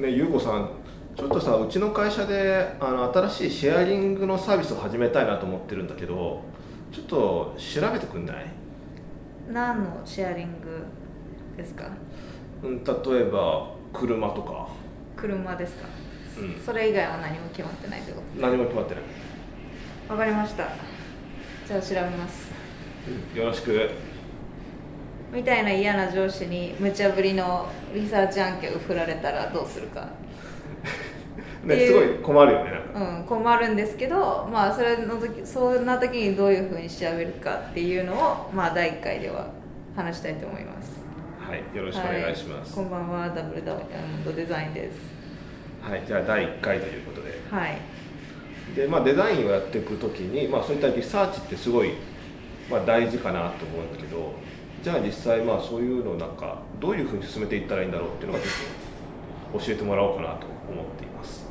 [0.00, 0.70] ねゆうこさん
[1.16, 6.42] ちょっとさうちの会社であの新しいシェアリングのサービスを始めたいなと思ってるんだけど
[6.92, 8.46] ちょっと調べてくんない、
[9.50, 10.84] 何のシェアリング
[11.56, 11.90] ですか？
[12.62, 14.68] うん、例えば車とか。
[15.16, 15.88] 車ですか、
[16.40, 16.54] うん。
[16.64, 19.02] それ以外は何も決まってないってこ何も決まってない、
[20.06, 20.68] とわかりました。
[21.66, 22.50] じゃあ調べます。
[23.34, 23.90] よろしく
[25.32, 30.08] みたいな嫌な上司に無茶ぶりのリサーチ案件を振られたらどうするか。
[31.64, 32.70] ねすごい困るよね。
[32.94, 39.48] うん、困るんですけど、まあ、それの時そんな時にどういうふうに調べるかっていうのを、まあ、第1回では
[39.94, 40.98] 話したいと思います。
[41.40, 42.78] はいよろしくお願いします。
[42.78, 44.96] はこんばんはダブルダイヤモンドデザインです。
[45.82, 47.30] はい、じゃあ第1回ということで。
[47.50, 47.78] はい。
[48.74, 51.92] で、まあ、デザインをやっていく時に、まあ、そういったリサーチってすごい、
[52.70, 54.32] まあ、大事かなと思うんだけど
[54.82, 58.50] じゃあ実際まあそういうのをなんかどういうふうに進めていったらいいんだろうっていうのがちょ
[59.58, 61.46] っと教えてもらおうかなと思っています。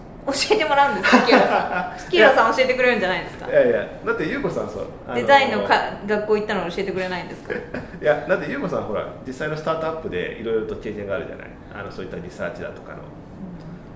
[0.49, 1.25] 教えてもらうんですか？
[1.25, 3.47] キさんキさん教えてくれるんじゃないですか？
[3.49, 7.53] いやいやだって優子さんさあデザインのか学校行ったの教えてくれないんですか？
[8.01, 11.47] いやだって優子さんほら実際のスタートアップでいろいろと経験があるじゃない？
[11.73, 12.99] あのそういったリサーチだとかの。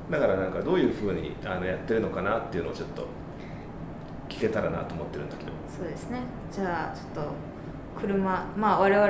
[0.10, 3.06] だからなんかどういうふうにあのやってるのかなっていうのをちょっと
[4.28, 5.52] 聞けたらなと思ってるんだけど。
[5.74, 6.20] そうですね。
[6.52, 7.32] じゃあちょっと
[8.00, 9.08] 車まあ我々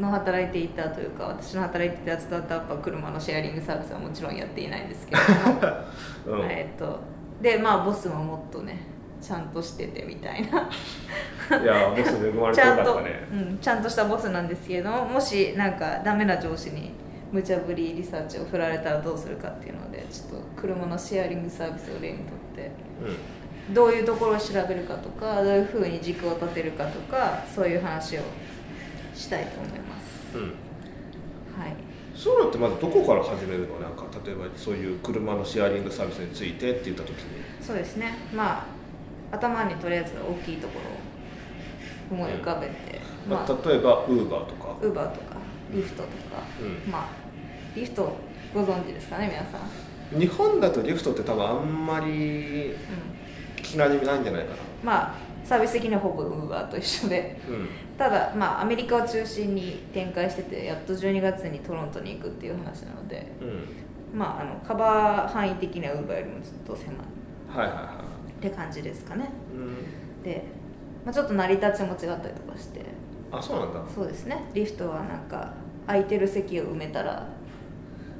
[0.00, 5.20] の働いていたというか私の働いていたスタートアップは車のシェアリングサービスはもちろんやっていないんですけれ
[6.24, 6.50] ども、 うん。
[6.50, 6.98] えっと
[7.40, 8.86] でまあボスももっとね
[9.20, 10.68] ちゃんとしててみたいな。
[11.62, 13.28] いやボス恵まれちてよかったね。
[13.32, 16.92] うん、ちゃんとしたボスなんですけれどももしなんかダメな上司に
[17.32, 22.70] 無茶ぶりリサーチを振られたらどうするかっていうのでちょっと車のシェアリングサービスを例にとって。
[23.02, 23.10] う
[23.72, 28.20] どういうところを調べるかとかどういうふうに軸を立てるかとかそういう話を
[29.14, 30.36] したいと思います。
[30.38, 30.52] ん、うん、は
[31.68, 31.74] い。
[32.14, 33.78] そういうのってまずどこから始めるの？
[33.80, 37.42] なんか例えばそういう車のシェアリングサービスについてって言った時に。
[37.60, 38.14] そうですね。
[38.34, 38.66] ま
[39.32, 40.78] あ頭にとりあえず大きいとこ
[42.10, 44.76] ろを思い浮かべて、まあ、まあ例えばウーバーとか。
[44.80, 45.36] ウーバーとか
[45.72, 46.90] リフトとか、うん。
[46.90, 47.08] まあ
[47.74, 48.16] リフト
[48.54, 49.58] ご存知ですかね皆さ
[50.16, 52.76] ん、日本だとリフトって多分あんまりうん、
[53.66, 57.40] 聞きなじみないんじゃないかまあサービス的にはほぼウーバーと一緒で。
[57.48, 57.68] なうん。
[57.96, 63.44] ただまあアメリカを中心に展開しててやっと12月にトロントに行くっていう話なのでう
[64.14, 64.18] ん。
[64.18, 66.96] まああのカバー範囲的にはウーバーよりもずっと狭い。
[67.48, 68.04] はいはいは
[68.38, 69.24] って感じですかね。
[69.24, 70.22] いうん。
[70.22, 70.44] で、
[71.04, 72.84] まあ、ちょっと成り立ちも違ったりとかして。
[73.30, 73.82] あそうなんだ。
[73.92, 74.50] そうですね。
[74.52, 75.54] リフトはなんか
[75.86, 77.26] 空いてる席を埋めたら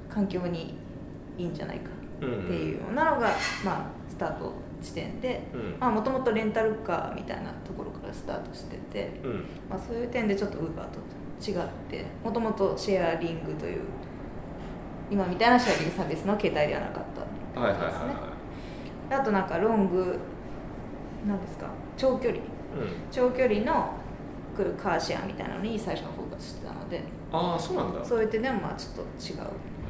[0.09, 0.75] 環境に
[1.37, 1.91] いいんじゃないか
[2.23, 3.29] うんっていうようなのが、
[3.65, 4.53] まあ、スタート
[4.87, 5.43] 地点で
[5.81, 5.95] うん。
[5.95, 9.45] もともとレンタルカーみたいなところからスタートしてて、うん。
[9.69, 11.01] まあ、そういう点でちょっとウーバーと
[11.39, 13.83] 違ってもともとシェアリングという
[15.11, 17.05] 今みたいなシェアリングサービスの形態ではなかっ
[17.55, 18.07] たはいはいはいですね
[19.11, 20.19] はあとなんかロング
[21.27, 21.67] なんですか
[21.97, 22.37] 長距離。
[22.37, 22.45] いうん。
[23.11, 23.91] 長距離の
[24.57, 28.05] 来るカーシェアみたいなのに最初はフォーカスしてたのでああそうなんだ。
[28.05, 29.41] そういう点でもまあちょっと違う。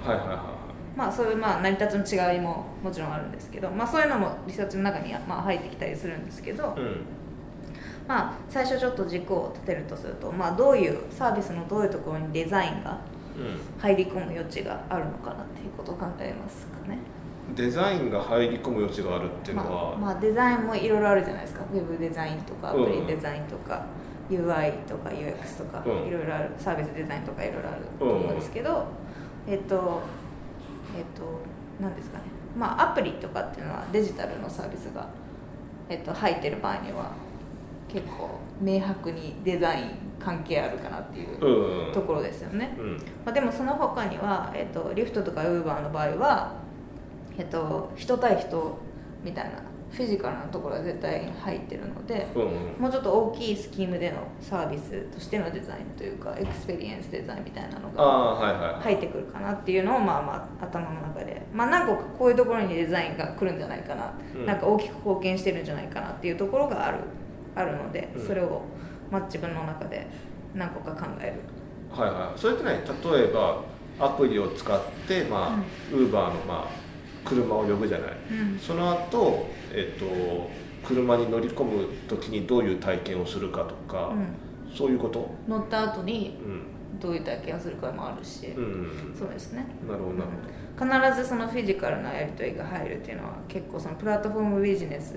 [0.08, 0.65] はいはいは
[0.96, 7.04] まあそういうまあ成り立ちの違いももちろんあるんですけど、まあ、そういうのもリサーチの中にはまあ入ってきたりするんですけど、うん。
[8.08, 13.00] まあ最初ちょっと軸を立てるとすると、まあ、どういうサービスのどういうところにデザインが
[13.36, 16.96] う入り込む余地があるのかなっていうことを考えますかね。
[16.96, 21.64] んデザインが入り込む余地があるっていうのは、まあ、まあデザインもいろいろあるじゃないですか。
[21.72, 23.84] ウェブデザインとかアプリデザインとか、
[24.30, 26.08] UI とか UX とか、うん。
[26.08, 26.50] いろいろある。
[26.58, 28.86] サービスデザインとかいろいろあると思うんですけど、
[29.46, 30.02] えっと
[30.94, 31.22] えっと
[31.80, 32.24] 何ですかね。
[32.56, 35.08] まあアプリとかっていうのはデジタルのサービスが、
[35.88, 37.12] えっと、入ってる場合には
[37.88, 38.30] 結構
[38.60, 41.92] 明白にデザイン関係あるかなっていううんうん。
[41.92, 42.96] ところですよね、うん。
[43.24, 46.54] まあ、でもその他には、えっと、 Lyft とか Uber の場合は、
[47.38, 48.78] えっと、人対人
[49.22, 49.52] みたいな
[49.90, 52.50] フィジカルなところが絶対に入ってるのでうんうん。
[52.80, 64.46] もうちょっと大きいスキームでのサービスとしてのデザインというかエクスペリエンスデザインみたいなのあが入ってくるかなっていうのをまあまあ頭の中で、まあ、何個かこういうところにデザインが来るんじゃないかな、うん。
[64.46, 66.98] なんか大きく貢献してるんじゃないかなっていうところがある
[67.54, 68.26] あるので、うん。
[68.26, 68.62] それを、
[69.10, 70.06] まあ、自分の中で
[70.54, 71.40] 何個か考える。
[71.98, 72.38] はいはい。
[72.38, 73.62] それってね例えば
[73.98, 76.85] アプリを使ってまあウーバーのまあ
[77.26, 78.10] 車を呼ぶじゃない。
[78.30, 78.58] うん。
[78.58, 80.06] その後えっと
[80.86, 84.74] 車に乗り込む時にどういう体験をするかとか、うん。
[84.76, 85.30] そういうこと？
[85.48, 86.62] 乗った後にうん。
[87.00, 88.66] どういう体験をするかもあるし、うんう
[89.12, 89.66] んそうですね。
[89.86, 90.30] なるほどなる
[90.78, 91.10] ほど。
[91.10, 95.14] 必ずそのフィジカルなやり取りが入るっていうのは結構そのプラットフォームビジネス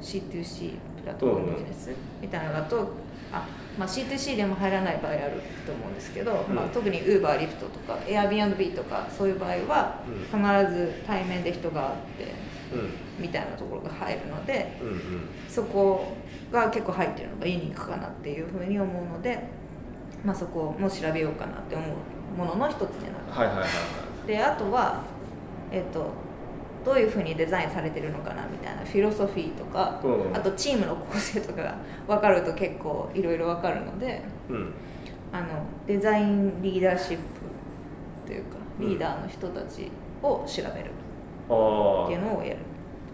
[0.00, 0.70] C2C
[1.00, 1.90] プラットフォームビジネス
[2.22, 2.88] みたいなのだと
[3.32, 3.46] あ
[3.78, 6.54] まあ、C2C でも入らない場合あると思うんですけど、うん。
[6.54, 10.64] まあ、特に Uber、リフトとか Airbnb とかそういう場合はうん。
[10.64, 11.88] 必ず対面で人が
[12.18, 12.34] 会って
[12.74, 13.22] うん。
[13.22, 14.98] みたいなところが入るのでうんうん。
[15.48, 16.12] そこ
[16.52, 19.42] が結構入ってるのがユニークかなっていうふうに思うので、
[20.24, 23.24] まあ、そこも調べようかなって思うものの一つになる。
[23.30, 23.68] はいはいはいは
[24.24, 24.26] い。
[24.26, 25.02] であとは、
[25.70, 26.12] えっと
[26.84, 30.36] どういうふうにデザインされてるのかなみたいなフィロソフィーとか、うん。
[30.36, 31.76] あとチームの構成とかが
[32.06, 34.72] 分かると結構いろいろ分かるのでうん。
[35.32, 35.46] あの
[35.86, 37.22] デザインリーダーシップ
[38.26, 39.90] というかうんリーダーの人たち
[40.22, 40.90] を調べる
[41.48, 42.58] あっていうあのをやる。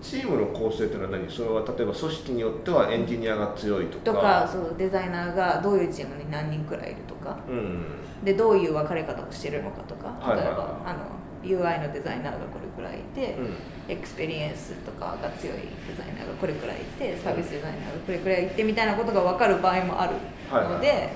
[0.03, 1.31] チームの構成っていうのは何？
[1.31, 4.05] それは例えば組織によってはエンジニアが強いとか。
[4.05, 7.39] とかそうデザイナーがどういうチームに何人くらいいるとか。
[7.49, 7.85] うん。
[8.25, 10.09] でどういう分かれ方をしてるのかとか。
[10.27, 10.47] 例えば、はいはい。
[10.47, 10.57] はい
[10.87, 13.55] あの UI のデザイナーがこれくらいいて、うん。
[13.89, 15.63] エクスペリエンスとかが強いデ
[15.99, 20.13] ザイナーがこれくらいいてサービスデザイナーがこれくらいいてみたいなことが分かる場合もある
[20.53, 21.09] ので、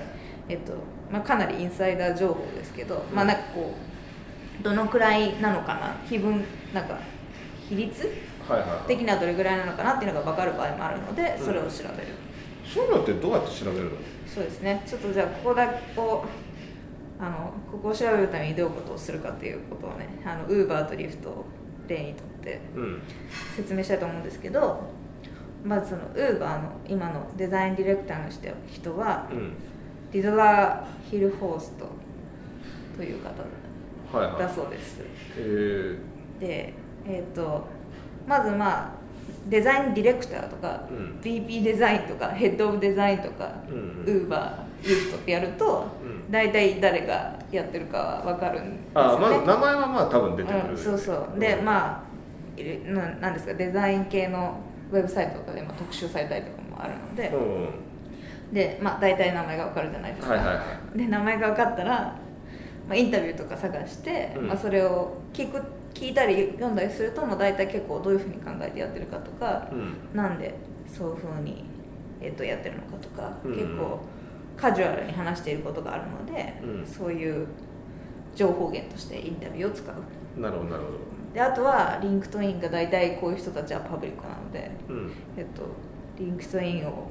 [0.49, 0.73] えっと
[1.09, 3.73] まあ、かなりインサイダー情報ですけど、まあなんかこ
[4.59, 6.43] うどのくらいなのかな比分
[6.73, 6.99] なんか
[7.69, 8.11] 比率
[8.45, 8.83] はいは
[9.19, 12.09] どれぐらいなのかなっていうのが分かる場合もあるのでそれを調べる、
[12.65, 13.91] そういうのってどうやって調べるの？
[14.27, 14.83] そうですね。
[14.85, 16.25] ちょっとじゃあここだを
[17.19, 21.45] あのここを調べるためにどういうことをするかっていうことをねあの Uber と Lyft を
[21.87, 23.01] 例にとってうん。
[23.55, 24.81] 説明したいと思うんですけど
[25.63, 29.53] まずその Uber の今のデザインディレクターの人人はうん。
[30.11, 31.87] ディドラー・ヒルホースト
[32.95, 33.43] という方
[34.17, 34.39] はいはい。
[34.39, 35.01] だそうです。
[35.37, 36.39] えー。
[36.39, 36.73] で
[37.07, 37.67] えっ、と
[38.27, 38.91] まずまあ
[39.49, 41.19] デザインディレクターとか、うん。
[41.21, 44.27] VP デザインとかヘッドオブデザインとか、うんうん。
[44.27, 44.64] Uber、
[45.25, 46.31] やると、うん。
[46.31, 49.25] 大体誰がやってるかは分かるんですあよね。
[49.25, 51.39] あまず名前はまあ多分出てくる、うん、そうそう。
[51.39, 52.03] でま
[52.57, 54.57] あいるななんですかデザイン系の
[54.91, 57.69] ウェブサイトとかでまあ特集されたりとかもあるので、うんうん。
[58.53, 60.63] でまあ大体名前が分かるじゃないですか、はいはいは
[60.95, 62.15] で名前が分かったら、
[62.87, 64.47] まあ、インタビューとか探して、うん。
[64.47, 65.61] まあ、それを聞く
[65.93, 69.95] 聞いたり読んだりすると、まあ、大体結構どういうふうに考えてやってるかとか、うん。
[70.13, 70.53] なんで
[70.87, 71.65] そういうふうに、
[72.21, 73.53] えっとやってるのかとか、うん。
[73.53, 74.01] 結構
[74.57, 76.85] カジュアルに話していることがあるので、うん。
[76.85, 77.47] そういう
[78.35, 80.41] 情報源としてインタビューを使う。
[80.41, 80.89] なるほどなるほ
[81.33, 85.11] であとは LinkedIn が大体こういう人たちはパブリックなので、どうん。
[85.37, 85.63] えっと、
[86.17, 87.09] LinkedIn を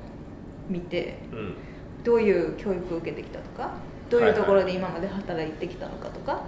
[0.69, 1.55] 見てうん。
[2.03, 3.71] どういう教育を受けてきたとか
[4.11, 6.43] どういうところで今まで働いてきたのかとか、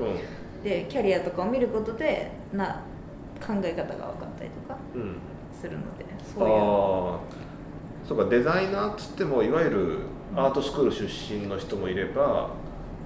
[0.62, 2.82] でキャリアとかを見ることでな
[3.40, 4.78] 考え方が分かったりとか
[5.58, 6.54] するのでそういう。
[6.54, 7.46] ああ
[8.06, 9.98] そうかデザイナーっつってもいわゆる
[10.34, 12.50] アートスクール出身の人もいれば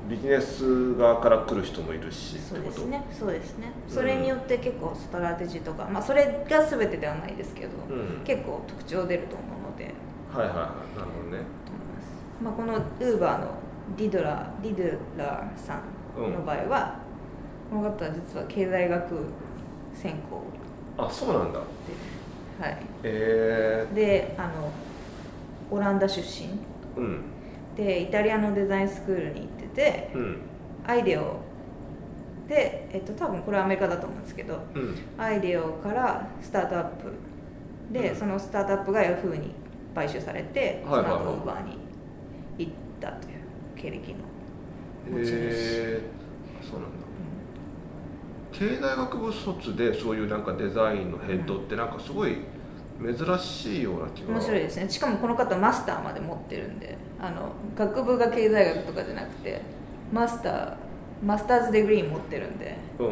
[0.09, 3.05] ビジネス側から来る人もいるしそうですね。
[3.17, 3.71] そうですね。
[3.89, 3.95] うん。
[3.95, 8.25] それによって結構ストラテジーとか、まあ、それが全てではないですけど、うん。
[8.25, 9.95] 結構特徴出ると思うので。
[10.35, 10.99] はいはいはい。
[10.99, 11.45] なるほどね。
[11.65, 13.55] と思います、まあ、このウーバーの
[13.97, 14.83] ディドラディド
[15.17, 15.81] ラーさ
[16.19, 16.99] んの場合は、
[17.71, 19.15] この方は実は経済学
[19.95, 20.43] 専攻。
[20.99, 21.61] あそうなんだ。
[22.59, 24.73] で,、はい、えであの
[25.71, 26.49] オランダ出身。
[26.49, 26.51] ー、
[26.97, 27.23] うん。
[27.77, 30.37] でイタリアのデザインスクールに行っててうん。
[30.87, 31.41] アイデオ
[32.49, 34.97] で、えっと、多分これはアメリカだと思うんですけどうん。
[35.19, 37.13] アイデオからスタートアップ
[37.93, 38.17] で、うん。
[38.17, 39.53] そのスタートアップがヤフーに
[39.95, 41.79] 買収されて、その後ウーバーに
[42.59, 43.41] 行ったという
[43.77, 44.19] 経歴の
[45.11, 47.01] 持ち主、えー、そうなんだ。
[48.53, 52.39] 経済学部卒でそういうなんかデザインのヘッドってなんかすごい
[53.01, 54.35] 珍しいような気が。
[54.35, 54.89] 面白いですね。
[54.89, 56.97] しかもこの方マスターまで持ってるんで。
[57.21, 59.61] あの学部が経済学とかじゃなくて
[60.11, 60.77] マスター
[61.23, 62.77] マスターズデグリー持ってるんで。
[62.99, 63.07] うん。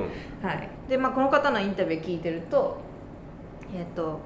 [0.47, 0.69] はい。
[0.89, 2.81] でまあこの方のインタビュー聞いてると
[3.75, 4.21] えっ、と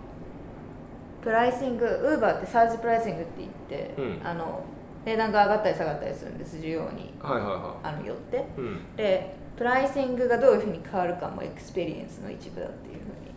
[1.20, 4.26] プライシング Uber って surge pricing って言って、うん。
[4.26, 4.64] あの
[5.04, 7.12] 値段が上がったり下がったりするんです需要に。
[7.20, 8.36] はいはいはあのよって。
[8.36, 8.96] いうん。
[8.96, 13.31] でプライシングがどういうふうに変わるかもエクスペリエンスの一部だっていうふうに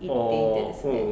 [0.00, 1.04] 言っていてですね、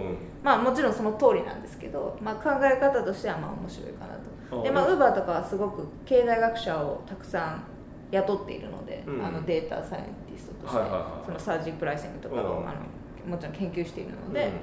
[0.43, 4.62] まあもちろんその通りなんですけど、まあ、考え方としてはまあ面白いかなと。
[4.62, 7.64] でまあ Uber とかはすごく経済学者をたくさん
[8.12, 12.69] 雇っているので、うんあのデータサイエンティストとして、はいはいはいそのサージプライシングとかを、うん。
[12.69, 12.78] あの
[13.26, 14.52] もちろん研究しているので、うん。
[14.52, 14.59] ま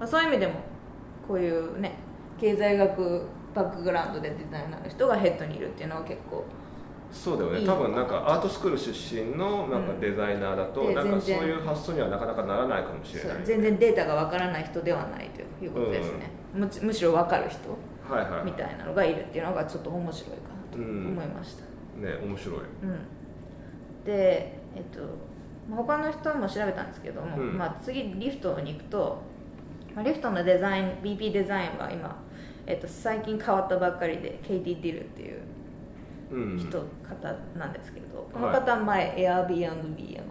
[0.00, 0.54] あ、そういう意味でも
[1.26, 1.96] こういうね
[2.40, 6.44] 経済学バックグラウンドでデザイナーの人がヘッドにいるっていうのは結構
[7.16, 7.66] そうだよね。
[7.66, 13.44] 多分なんかアートスクール出身のなんかデザイナーだと、うんでなんかそういう発想にはなかなかならないかもしれそないう。
[13.44, 17.58] 全然データがわからない人ではないということですね、むむしろ分かる人
[18.44, 21.06] みたいなのがいるっていうのがちょっと面白いかなとうん。
[21.08, 22.54] 思いました、ね面白い。
[22.56, 24.04] うん。
[24.04, 25.00] でえっと
[25.68, 27.58] まあ他の人も調べたんですけども、うん。
[27.58, 29.22] まあ、次リフトに行くと、
[29.94, 32.16] まあ、リフトのデザイン BP デザインは今、
[32.66, 35.42] えっと、最近変わったばっかりでケイティ・ディルっていううん
[36.30, 40.24] 人、方なんですけどこの方は前 Airbnb の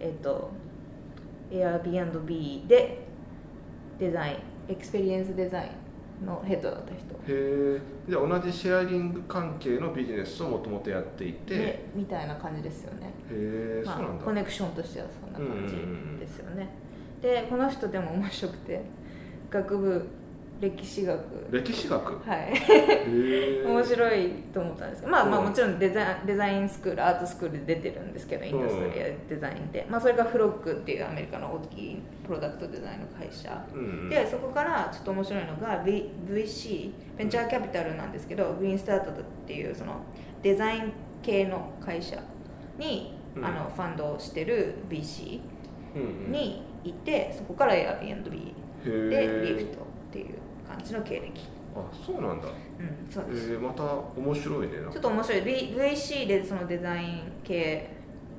[0.00, 0.50] えっと
[1.50, 2.98] Airbnb で
[3.98, 4.36] デザイン
[4.72, 5.70] エクスペリエンスデザイ
[6.22, 7.14] ンのヘッドだった人。
[7.14, 7.80] へえ。
[8.08, 13.06] じゃあ同じシェアリング関係のビジネスをもともとやっていて、でみたいな感じですよね。
[13.30, 14.24] へえ、まあ、そうなんだ。
[14.24, 15.74] コネクションとしてはそんな感じ
[16.20, 16.68] ですよね、
[17.22, 18.82] でこの人でも面白くて
[19.50, 20.06] 学部
[20.60, 21.18] 歴史学。
[21.50, 21.98] 歴史学？
[22.28, 23.66] はい。
[23.66, 25.12] 面白いと思ったんですけど。
[25.12, 25.46] まあまあうん。
[25.48, 33.66] もちろんデザデザインスクールアートスクールで出てるんですけどインダストリアルデザインで、まあ、それがフロックっていうアメリカの大きいプロダクトデザインの会社。
[33.72, 34.08] うんうん。
[34.10, 39.14] でそこからちょっと面白いのが v VC ベンチャーキャピタルなんですけどグリーンスタートっ
[39.46, 40.02] ていうその
[40.42, 42.22] デザイン系の会社
[42.78, 43.44] に、うん。
[43.44, 45.40] あのファンドをしてる VC
[46.28, 50.34] にいてそこから Airbnb へでえリフトっていう
[50.70, 51.48] 感じの経歴。
[51.74, 52.48] あそうなんだ。
[52.48, 53.52] うんそうです。
[53.52, 53.84] えー、また
[54.16, 55.42] 面白いねちょっと面白い。
[55.42, 57.90] V VC でそのデザイン系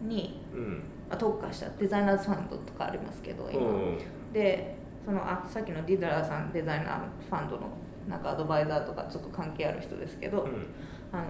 [0.01, 0.83] にうん。
[1.09, 3.97] まあ特化したデザイナーズファンドとかありますけど今、うん
[4.33, 7.69] でそのあさっきのディドラーさんデザイナーファンドの
[8.07, 10.67] なんかアドバイザーとかちょっと関係ある人ですけど、うん。
[11.11, 11.23] あの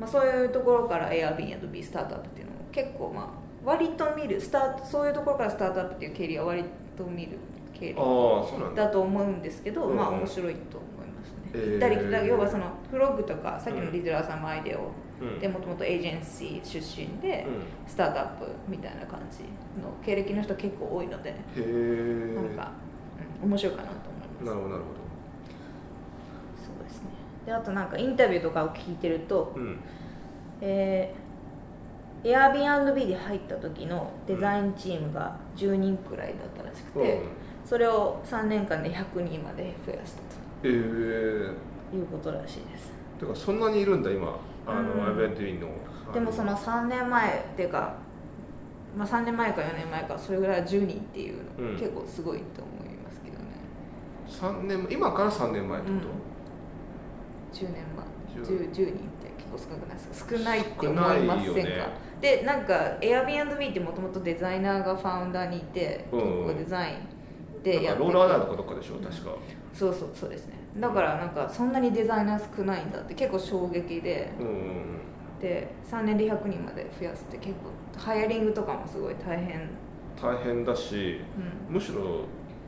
[0.00, 3.26] まあ、そういうところから Airbnb スタートアップっていうのも結構まあ
[3.64, 6.64] 割と見るスタートそういうところからスタートアップっていう経理は割
[6.96, 7.38] と見る
[7.78, 8.84] 経理ああそうなんだ。
[8.86, 11.70] だと思うんですけど、うんまあ面白いと思いますね、えー。
[11.72, 15.38] 行ったり来たり要はそのフログとかさっきのディドラーさんもアイデアを、うん。
[15.38, 17.46] でもともとエージェンシー出身で、
[17.86, 19.44] うスタートアップみたいな感じ
[19.80, 22.72] の経歴の人結構多いので、ん、へえなんか、
[23.42, 24.44] うん、面白いかなと思います。
[24.44, 24.88] なるほどなるほ
[26.64, 27.08] そうですね。
[27.46, 29.78] であとなんかインタビューとかを聞いてると、どうん。
[30.60, 40.20] えー、Airbnb で入った時のデザインチームが10人くらいだったらしくて、うんそれを3年間で100人まで増やした
[40.62, 41.54] えー、
[41.90, 42.92] ということらしいです。
[43.20, 44.38] てかそんなにいるんだ今。
[44.66, 45.06] あの、うん。
[45.08, 45.68] アイベントインの。
[46.08, 47.94] あでもその3年前っていうか、
[48.96, 51.76] まあ、3年前か4年前かそれぐらいは10人っていうの、うん。
[51.78, 53.44] 結構すごいと思いますけどね。
[54.28, 55.96] 3年今から3年前ってこ
[57.52, 58.44] と、10年前。
[58.44, 60.36] 10, 10 10人って結構少なくないですか？
[60.38, 61.86] 少ないって思いいませんか、よね。
[62.20, 66.20] でなんか Airbnb ってもともとデザイナーがファウンダーにいて、うん。
[66.20, 66.96] 結構デザイン
[67.68, 69.36] でやってローラーダーとかどっかでしょ確か、
[69.72, 70.54] そうそうそうですね。
[70.78, 74.32] だからなんかそんなにデザイナー少ないんだって結構衝撃で。
[74.38, 74.98] うんうん
[75.38, 79.68] で3年で100人まで増やすって結構ハイアリングとかもすごい大変、うん
[80.20, 81.20] 大変だし
[81.68, 82.24] うん、むしろ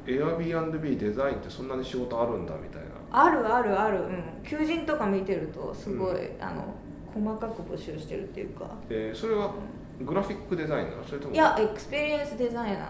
[0.06, 2.88] Airbnb デザインってそんなに仕事あるんだみたいな。
[3.10, 6.72] あるあるある、うん、求人とか見てるとすごい、うあの
[7.12, 9.52] 細かく募集してるっていうか、えーそれは
[10.00, 12.88] グラフィックデザインなのそれともいやexperience designer、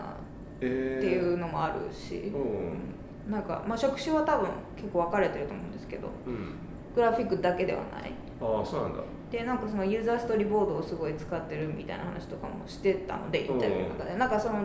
[0.66, 3.32] っていうのもあるし、うん。
[3.32, 6.08] なんか、まあ、職種は多分結構分かれてると思うんですけど。
[6.26, 6.54] うん。
[6.94, 8.12] グラフィックだけではない。
[8.40, 9.00] ああそうなんだ。
[9.30, 14.64] でなんかその user storyboard をすごい使ってるみたいな話とかもしてたのでインタビューの中で、なんかその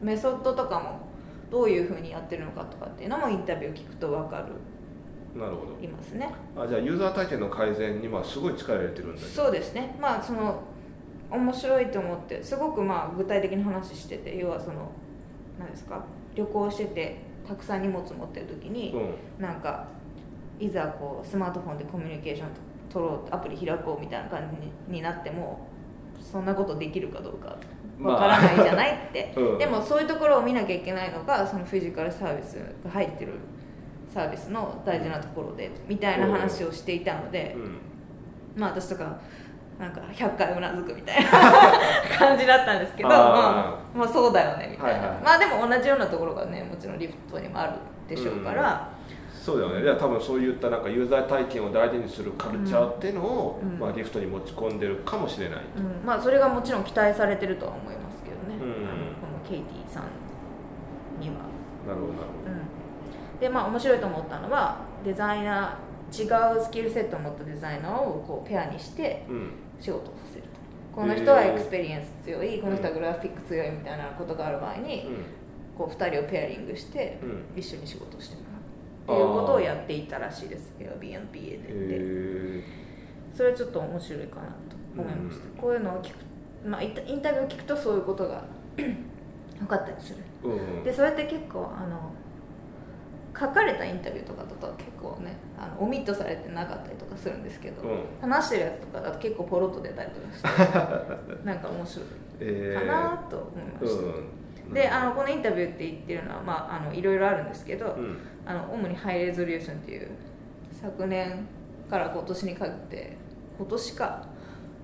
[0.00, 1.00] メソッドとかも
[1.50, 4.54] どういうふうにやってるのかとかっていうのもインタビュー聞くと分かる。
[5.38, 6.32] なるほいますね。
[6.56, 9.20] どあじゃあユーザー体験の改善にまあすごい力入れてるんだ。
[9.20, 9.94] そうですね。
[10.00, 10.62] まあその
[11.30, 14.90] 面白いと思ってすごくまあ具体的な話してて要はその
[15.60, 16.04] 何ですか？
[16.34, 19.42] 旅行しててたくさん荷物持ってる時に、うん。
[19.42, 19.86] なんか
[20.58, 22.48] いざこうスマートフォンでコミュニケーション
[22.92, 25.66] 取ろうアプリ開こうみたいな感じにになっても
[26.20, 27.56] そんなことできるかどうか
[27.98, 28.14] まあ。
[28.14, 29.58] わからないじゃないって、 うん。
[29.58, 33.32] でもそういうところを見なきゃいけないのがそのフィジカルサービスが入ってる
[34.12, 38.60] サービスの大事なところでみたいな話をしていたので、うん。
[38.60, 39.18] まあ私とか
[39.80, 41.30] なんか100回うなずくみたいな
[42.18, 45.22] 感じだったんですけどまあ、まあそうだよねみたいな、はいはい。
[45.24, 47.72] まあでも同じようなところがねもちろんリフトにもある
[48.06, 48.88] でしょうから、
[49.40, 53.78] そうだよね、じゃあ多分そういったなんかユーザー体験を大事にするカルチャーっていうのを、うん。
[53.78, 56.06] まあ、リフトに持ち込んでるかもしれない、うん。
[56.06, 58.86] まあそれがもちろん期待されてるとは思いますけどね、うん。
[58.86, 60.04] あのこのケイティさん
[61.20, 61.50] には。
[61.86, 62.24] なるほどなる
[63.32, 70.48] うん、でまあ面白いと思ったのはデザイナー違うスキルセットを持ったデザイナーをこうペアにしてほど、うん、仕事をさせると。
[70.94, 75.06] この人はエクスペリエンス強いこの人はグラフィック強いみたいなことがある場合に、
[75.76, 77.58] こう2人をペアリングしてうん。
[77.58, 78.42] 一緒に仕事をしても
[79.06, 81.32] らうっていうことをやっていたらしいです Airbnb
[81.88, 82.64] で
[83.34, 85.50] それはちょっと面白いかなと思いました、うん。
[85.56, 86.16] こういうのを聞く、
[86.66, 88.44] まあ、インタビューを聞くとそういうことが
[88.76, 90.18] 分かったりする。
[90.84, 92.12] でそれって結構あの
[93.38, 98.00] 書かれたインタビューとかだと結構ねあのオミットされてなかったりとかするんですけど、うん。
[98.20, 100.48] 話してるやつとかだと結構ポロッと出たりとかして
[101.44, 102.06] なんか面白い
[102.40, 104.74] えかなと思いました、うん。
[104.74, 108.18] であのこのインタビューって言ってるのは、まあ、あのいろいろあるんですけど、うん。
[108.46, 110.08] あの主にハイレゾリューションっていう
[110.72, 111.46] 昨年
[111.88, 113.16] から今年にかけて
[113.58, 114.26] 今年か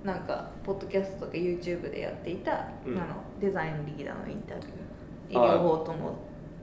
[0.04, 2.96] なんかポッドキャストとか YouTube でやっていた、うん。
[2.96, 3.06] あの
[3.40, 6.14] デザインリーダーのインタビュー両方とも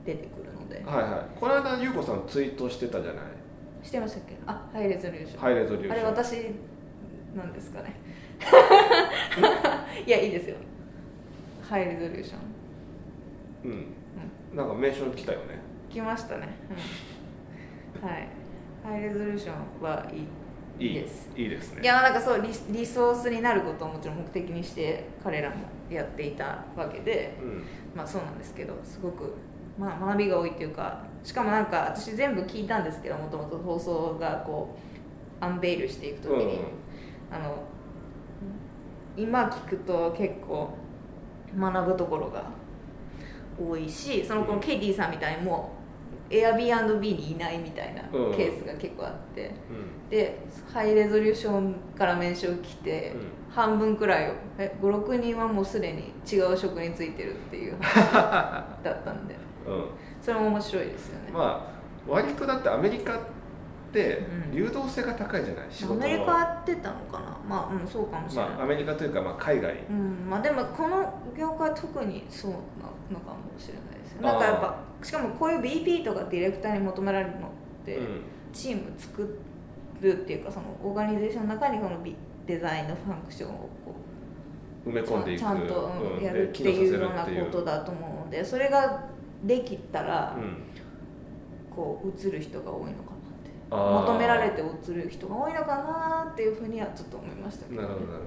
[0.06, 0.82] 出てくるので。
[0.84, 1.38] はいはい。
[1.38, 3.24] この間優子さんツイートしてたじゃない？
[3.86, 4.36] してましたっけ？
[4.46, 6.32] あハイレゾリューション、ハイレゾリューションあれ私
[7.36, 7.94] なんですかね？
[10.06, 10.56] いやいいですよ。
[11.62, 12.36] ハイレゾリューショ
[13.68, 13.86] ンうん。
[14.56, 15.58] なんかメンション来たよね。
[15.90, 16.48] 来ましたね、
[18.02, 18.28] うん、はい。
[18.84, 20.18] ハイレゾリューションはい
[20.82, 20.88] い。
[20.88, 20.94] いい。
[20.94, 21.30] です。
[21.36, 21.82] いいですね。
[21.82, 25.56] いやなんかそうリリソースになることをもちろん目的にして彼らも
[25.90, 27.64] やっていたわけでうん。
[27.94, 29.34] まあそうなんですけどすごく、
[29.78, 34.76] まあ、学びが多いっていうかしかもなんか私全部聞いたんですけどもともと放送がこ
[35.40, 36.60] うアンベイルしていく時に、
[37.30, 37.56] あの
[39.16, 40.76] 今聞くと結構
[41.58, 42.44] 学ぶところが
[43.58, 45.72] 多いしそのこのケイティさんみたいにも
[46.30, 48.32] う Airbnb にいないみたいなケうん。
[48.32, 49.50] ースが結構あって。
[49.70, 50.08] うん。
[50.08, 50.38] で
[50.72, 53.54] ハイレゾリューションから名称来て、うん。
[53.54, 58.12] 半分くらいをえ56人はもうすでに違う職についてるっていう話
[58.82, 59.34] だったんで。
[59.34, 59.43] うん
[60.20, 63.18] それも面白いですよね、まあ割とだってアメリカっ
[63.92, 64.18] て
[64.50, 64.56] うん。
[64.56, 66.04] 流動性が高いじゃない、仕事の。
[66.04, 67.38] アメリカやってたのかな？
[67.48, 69.84] まあうんそうかもしれない、まあアメリカというかまあ海外。
[69.88, 72.58] うんまあでもこの業界は特にそうな
[73.12, 74.22] のかもしれないですよ。
[74.22, 77.50] なんかやっぱしかもこういう BP とかディレクターに求められるのっ
[77.84, 78.20] て、うん。
[78.52, 79.36] チーム作
[80.00, 82.14] るっていうかそのオーガニゼーションの中にこのビ
[82.46, 83.52] デザインのファンクションを
[83.84, 83.94] こ
[84.86, 85.40] う埋め込んでいく。
[85.40, 85.90] ちゃんと、
[86.22, 89.02] やるっていうようなことだと思うのでそれが
[89.44, 90.74] できたら、うん
[91.74, 94.10] こう映る人が多いのかなって。
[94.12, 98.24] 求められて映る人が多いのかなっていうふうにはちょっと思いましたけど、ねなるほどなる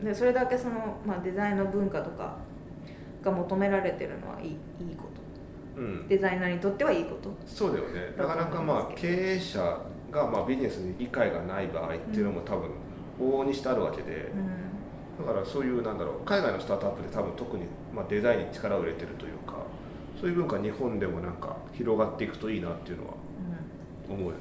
[0.00, 2.36] うん、でそれだけその、まあ、デザインの文化とか
[3.22, 4.56] が求められてるのはいいいい
[4.96, 5.04] こ
[5.74, 5.80] と。
[5.80, 6.08] ほどうん。
[6.08, 7.30] デザイナーにとってはいいこと。
[7.46, 8.14] そうだよね。
[8.16, 9.60] なかなかまあ経営者
[10.10, 12.70] がまあビジネスに理解がない場合っていうのも多分
[13.20, 14.32] 往々にしてあるわけで。
[15.18, 15.26] うん。
[15.26, 19.65] だからそういうなんだろう海外のスタートアップで多分特にまあデザインに力を入れてるというか
[20.20, 23.14] そういう文化日本でもなんか広がっていくといいなっていうのは
[24.08, 24.36] 思うよね。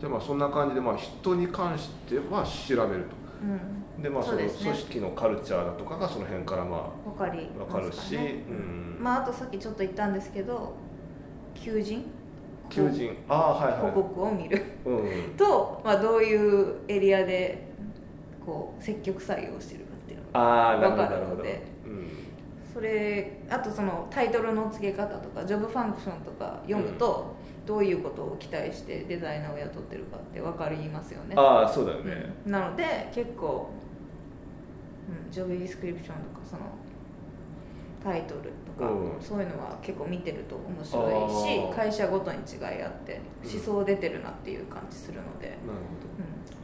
[0.00, 3.04] じゃあまあそんな感じでまあ人に関しては調べる
[3.42, 3.58] うんうん。
[3.96, 8.98] とでまあその組織のカルチャーだとかがその辺からまわかりあ分かるし、ねうん。
[9.02, 10.74] まああとさっきちょっと言ったんですけど
[11.54, 12.04] 求人？
[12.70, 13.16] 求人。
[13.28, 13.90] ああはいはい。
[13.90, 14.64] 広告を見る。
[14.86, 15.36] うんうん。
[15.36, 17.68] と、まあ、どういうエリアで
[18.44, 21.79] こう積極採用してるかっていうのがああなるほどわかなるほど、るのでうん、
[22.72, 27.34] それあとそのタイトルの付け方とか job function とか読むと、
[27.66, 31.34] どういうことを期待してデザイナーを雇ってるかって分かりますよね。
[31.36, 33.70] ああそうだよね、うんなので結構、
[35.26, 36.62] うん、ジョブディスクリプションとかその
[38.02, 39.20] タイトルとか、うん。
[39.20, 43.50] そういうのは結構見てると面白いし会社ごとに違いあってうん。
[43.50, 45.58] 思想出てるなっていう感じするので、なる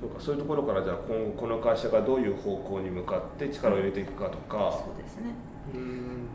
[0.01, 0.09] うん。
[0.09, 4.73] ほどそうかそういうところからじゃあ今後この会社がどういう方向に向かって力を入れていくかとか。
[4.73, 5.25] そうですね。
[5.51, 5.56] うん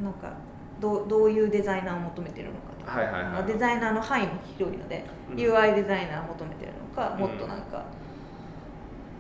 [0.02, 0.34] なんか
[0.80, 5.38] どうどういうデザイナーを求めてるのかとか、はいはいはいまあデザイナーの範囲も広いので、うん。
[5.38, 7.20] UI デザイナーを求めてるのかうん。
[7.20, 7.86] もっとなんか、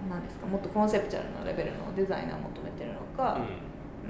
[0.09, 3.39] なんですかもっとコンセプチュアルなレベルのデザイナーを求めてるのか、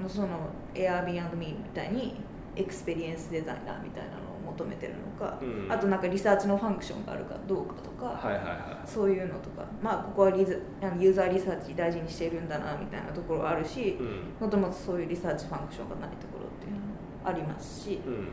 [0.08, 0.28] その
[0.74, 2.20] Airbnb みたいに
[2.56, 5.72] experience designer みたいなのを求めてるのか、うん。
[5.72, 14.34] あとなんかリサーチのファンクションがあるかどうかとか、はいはいはそういうのとかまあここはリズあのユーザーリサーチ大事にしているんだなみたいなところはあるしいうん。
[14.40, 16.84] もともとそういうリサーチファンクションがないところっていうのも
[17.24, 18.28] ありますしうん。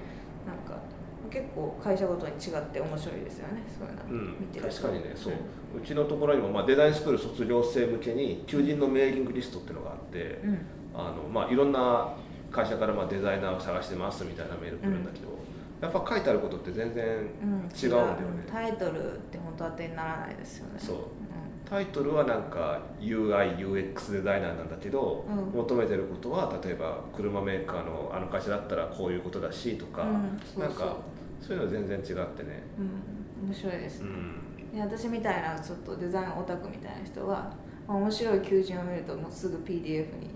[0.46, 0.82] なんか
[1.30, 4.26] 結構会社ごとに違って面白いですよねそういうの。
[4.26, 4.40] うん。
[4.40, 4.76] 見てると。
[4.76, 5.34] 確かにねそう。
[5.78, 10.60] うちのところにも、まあ、デザインスクール卒業生向けに求人のメーリングリストっていうのがあって、うん。
[10.96, 12.14] あのまあ、いろんな
[12.52, 15.28] 会社からまあデザイナーを探してますみたいなメール来るんだけど、
[15.82, 17.06] やっぱ書いてあることって全然
[17.42, 18.44] うん、違うんだよね。
[18.52, 20.80] タイトルって本当当てにならないですよね。
[20.80, 20.98] そう。
[21.70, 25.58] タイトルはなんか UIUX デザイナーなんだけど、うん。
[25.58, 30.40] 求めてることは例えば車メーカーのあの会社だったらこういうことだしとか、うん。
[30.44, 30.98] そうなんか
[31.42, 37.54] そういうの全然違ってね、うん、面白いですね、うん、で私みたいなちょっとデザインオタクみたいな人は、
[37.88, 40.30] まあ、面白い求人を見るともうすぐ PDF に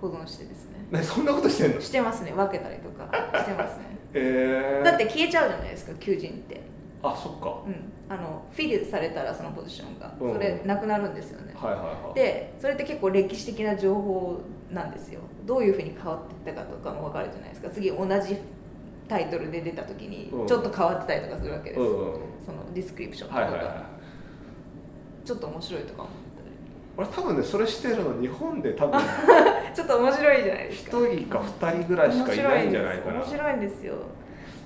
[0.00, 1.02] 保存してですねね。
[1.04, 1.80] そんなことしてんの？
[1.80, 2.32] してますね。
[2.32, 6.60] 分けたりとかしてますねえー、だって消えちゃうじゃないですか求人って、
[7.02, 7.62] あそっか。
[7.66, 10.14] うん、あのフィルされたらそのポジションが。
[10.20, 10.32] うん。
[10.32, 12.14] それなくなるんですよね、はいはいはい。
[12.14, 15.20] でそれって結構歴史的な情報なんですよ。
[15.44, 17.70] どういうふうに変わっていったかとかも分かるじゃないですか。
[17.70, 18.36] 次同じ
[19.08, 20.46] タイトルで出た時にうん。
[20.46, 21.80] ちょっと変わってたりとかするわけです。
[21.80, 23.40] よ、うんそのディスクリプションとか。
[23.40, 25.26] が、はいはいはい。
[25.26, 26.50] ちょっと面白いとか思ったり。
[26.96, 29.00] 俺多分ねそれしてるの日本で多分
[29.76, 30.96] ちょっと面白いじゃないですか。
[30.96, 33.20] 1人か2人ぐらいしかいないんじゃないかな。
[33.20, 33.94] 面白いんですよ。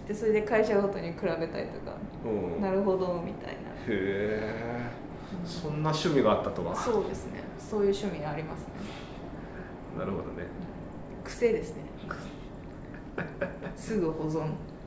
[0.07, 3.61] でそれで会社ごとに比べたりとか、うん、なるほどみたいな。
[3.61, 4.91] へえ。
[5.45, 6.77] そんな趣味があったとは。
[6.77, 7.43] そうですね。
[7.59, 8.67] そういう趣味ありますね。
[9.99, 10.47] なるほどね。
[11.25, 11.83] 癖ですね。
[13.75, 14.47] すぐ保存。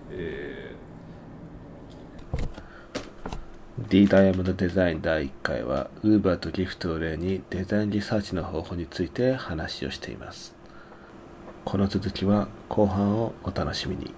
[0.10, 0.73] え
[3.80, 10.56] D ダイヤモンドデザイン第1回は Uber と Gift を例にデザインリサーチの方法について話をしています。
[11.66, 14.14] この続きは後半をお楽しみに。